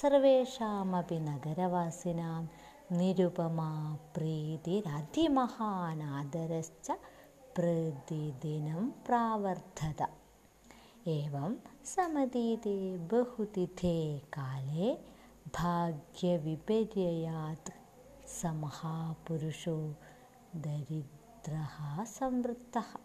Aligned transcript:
सर्वेषामपि 0.00 1.18
नगरवासिनां 1.28 2.42
निरुपमा 2.91 3.97
प्रीतिरधिमहानादरश्च 4.13 6.91
प्रतिदिनं 7.55 8.89
प्रावर्धत। 9.05 10.07
एवं 11.07 11.55
समतीते 11.85 12.97
बहुतिथे 12.97 14.19
काले 14.19 14.97
भाग्यविपर्ययात् 15.47 17.69
स 18.27 18.45
महापुरुषो 18.45 19.95
दरिद्रः 20.55 22.03
संवृत्तः। 22.03 22.95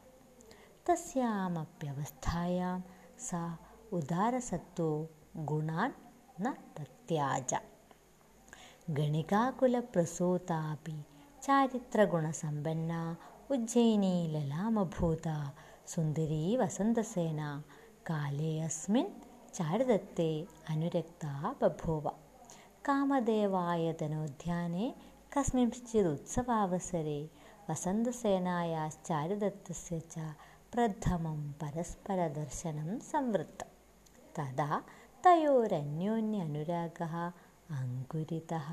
तस्यामप्यवस्थायां 0.86 2.80
सा 3.19 3.58
उदारसत्त्वो 3.92 5.08
गुणान् 5.36 5.92
न 6.41 6.54
तत्याज 6.76 7.54
गणिकाकुलप्रसूतापि 8.98 10.96
चारित्रगुणसम्पन्ना 11.42 13.16
उज्जयिनी 13.50 14.16
ललामभूता 14.32 15.36
सुन्दरी 15.86 16.56
वसन्तसेना 16.56 17.62
काले 18.06 18.60
अस्मिन् 18.60 19.06
चारुदत्ते 19.55 20.47
अनुरक्ता 20.70 21.55
बभूव। 21.62 22.05
कामदेवायतनोद्याने 22.84 24.86
कस्मिंश्चिदुत्सवावसरे 25.32 27.20
वसन्तसेनायाश्चारुदत्तस्य 27.70 30.00
च 30.00 30.12
प्रथमं 30.72 31.41
परस्परदर्शनं 31.60 32.91
संवृत्तं। 33.12 33.69
तदा 34.36 34.70
तयोरन्योन्यनुरागः 35.25 37.14
अङ्कुरितः 37.78 38.68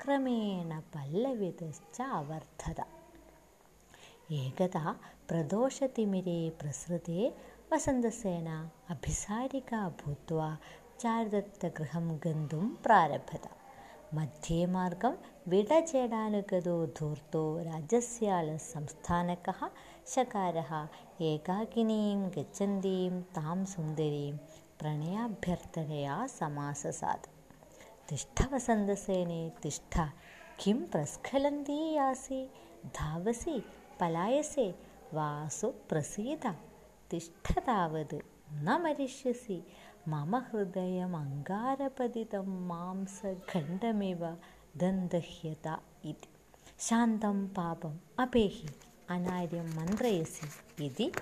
क्रमेण 0.00 0.70
पल्लवितश्च 0.94 1.98
अवर्धत। 2.00 2.80
एकदा 4.40 4.84
प्रदोषतिमिरे 5.28 6.40
प्रसृते 6.60 7.20
वसन्तसेना 7.72 8.56
अभिसारिका 8.90 9.80
भूत्वा 10.00 10.48
चारुदत्तगृहं 11.00 12.06
गन्तुं 12.24 12.66
प्रारभत। 12.84 13.44
मध्ये 14.14 14.60
मार्गं 14.74 15.14
विडचेडानुगतो 15.52 16.76
धूर्तो 16.98 17.42
राजस्यालसंस्थानकः 17.70 19.60
शकारः 20.14 20.72
एकाकिनीं 21.30 22.18
गच्छन्तीं 22.36 23.14
तां 23.36 23.58
सुन्दरीं 23.74 24.34
प्रणयाभ्यर्थनया 24.80 26.16
समाससात् 26.38 27.33
तिष्ठ 28.08 28.52
वसन्तसेने 28.52 29.52
तिष्ठ। 29.62 30.00
किं 30.60 30.74
प्रस्खलन्ती 30.74 31.92
यासि? 31.92 32.50
धावसि 32.86 33.64
पलायसे 34.00 34.74
वासु 35.14 35.68
प्रसीद। 35.68 36.56
तिष्ठ 37.10 37.58
तावद् 37.58 38.14
न 38.52 38.82
मरिष्यसि। 38.82 39.66
मम 40.08 40.36
हृदयमङ्गारपतितं 40.36 42.66
मांसखण्डमिव 42.66 44.36
दन्दह्यत 44.76 45.78
इति। 46.04 46.28
शान्तं 46.78 47.48
पापम् 47.48 47.98
अपेहि 48.18 48.68
अनार्यं 49.08 49.76
मन्त्रयसि 49.76 50.86
इति। 50.86 51.12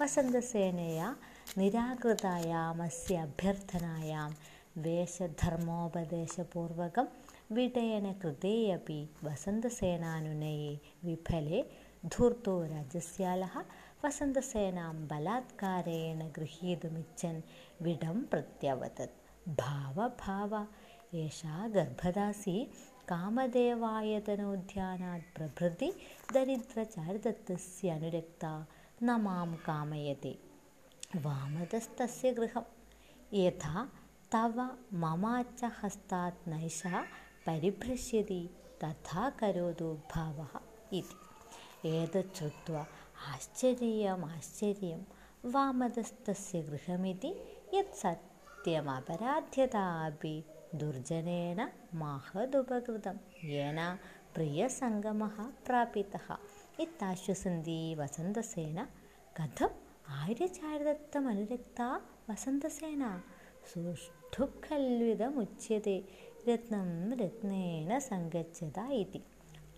वसन्तसेनया 0.00 1.16
निराकृतायामस्य 1.58 3.16
अभ्यर्थनायां 3.16 4.30
वेषधर्मोपदेशपूर्वकं 4.78 7.04
विटयनकृते 7.52 8.70
अपि 8.70 9.10
वसन्तसेनानुनये 9.24 10.80
विफले 11.04 11.64
धूर्तो 12.06 12.62
राजस्यालः 12.62 13.64
वसन्तसेनां 14.04 15.08
बलात्कारेण 15.08 16.18
गृहीतुमिच्छन् 16.18 17.42
विडं 17.82 18.22
प्रत्यवदत्। 18.22 19.48
भाव 19.48 20.08
भाव। 20.08 20.66
एषा 21.14 21.68
गर्भदासी 21.68 22.70
कामदेवायतनोद्यानात् 23.08 25.36
प्रभृति 25.36 25.92
दरिद्रचारुदत्तस्य 26.34 27.90
अनुरक्ता 27.90 28.66
न 29.02 29.10
मां 29.10 29.56
कामयते। 29.66 30.38
वामदस्तस्य 31.16 32.32
गृहं 32.32 32.62
यथा 33.34 33.92
तव 34.33 34.55
ममाच 35.03 35.59
हस्तात् 35.83 36.47
नैषः 36.49 36.95
परिभ्रश्यति 37.47 38.41
तथा 38.83 39.23
करोतु 39.39 39.89
भावः 40.13 40.53
इति 40.99 41.17
एतत् 41.89 42.35
श्रुत्वा 42.37 42.81
आश्चर्यमाश्चर्यं 43.33 45.01
वामदस्तस्य 45.53 46.55
गृहमिति 46.69 47.31
यत् 47.73 47.97
सत्यमपराध्यतापि 48.01 49.55
दुर्जनेन 50.81 51.59
महदुपकृतं 52.01 53.17
येन 53.49 53.79
प्रियसङ्गमः 54.35 55.35
प्रापितः 55.65 56.27
इत्याश्वसन्ती 56.83 57.79
वसन्तसेना 57.99 58.83
कथम् 59.39 59.75
आर्यचारुदत्तमनुरक्ता 60.19 61.87
वसन्तसेना 62.29 63.09
सुष्ठुखल्विदमुच्यते 63.70 65.96
रत्नं 66.48 66.90
रत्नेन 67.20 67.90
सङ्गच्छत 68.08 68.78
इति। 69.02 69.20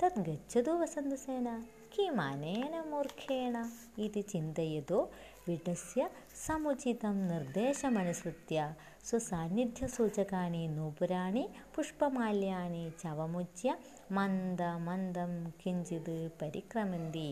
तद् 0.00 0.18
गच्छतु 0.28 0.72
वसन्तसेना 0.80 1.54
കിമനേന 2.00 2.74
മൂർഖേണ 2.82 3.56
ഇത് 3.98 4.18
ചിന്തയതോ 4.28 5.00
വിടസ്യ 5.48 6.02
സമുചിതം 6.44 7.16
നിർദ്ദേശമനുസൃത്യ 7.28 8.58
സ്വസാന്നിധ്യ 9.04 9.86
സൂചകാനി 9.86 10.62
നൂപുരാണി 10.68 11.44
പുഷ്പമാല്യാനി 11.74 12.84
ചവമുച്യ 13.02 13.74
മന്ദ 14.10 14.62
മന്ദം 14.86 15.32
കിഞ്ചിത് 15.62 16.16
പരിക്രമന്തി. 16.42 17.28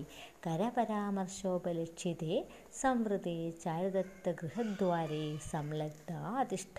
കരപരാമർശോപലക്ഷിതേ 0.46 2.36
സംവൃതി 2.82 3.36
ചാരുദത്ത 3.64 3.64
ചാരുദത്തഗൃഹദ്വാരെ 3.64 5.24
സംലഗ്ധ 5.52 6.10
അധിഷ്ഠ 6.42 6.78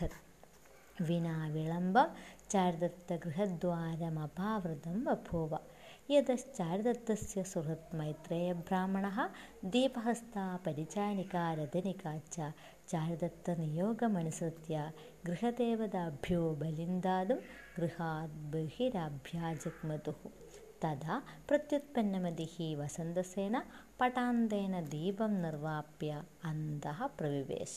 വിനാ 1.07 1.37
വിളംബം 1.47 2.09
ചാരുദത്ത 2.51 3.09
ചാരുദത്തഗൃഹദ്വാരമപാവൃതം 3.09 4.97
ബഭൂവ 5.03 5.51
यतश्चारुदत्तस्य 6.11 7.43
सुहृत् 7.49 7.93
मैत्रेयब्राह्मणः 7.95 9.17
दीपहस्ता 9.73 10.45
परिचारिका 10.65 11.43
रदनिका 11.59 12.13
च 12.33 12.53
चारुदत्तनियोगमनुसृत्य 12.91 14.75
गृहदेवताभ्यो 15.27 16.41
बलिं 16.61 16.93
दातुं 17.05 17.37
गृहात् 17.77 18.39
बहिरभ्याजग्मतुः। 18.55 20.21
तदा 20.81 21.15
प्रत्युत्पन्नमतिः 21.47 22.57
वसन्तसेन 22.81 23.55
पटान्तेन 23.99 24.75
दीपं 24.95 25.33
निर्वाप्य 25.45 26.11
अन्तः 26.51 26.99
प्रविवेश 27.19 27.75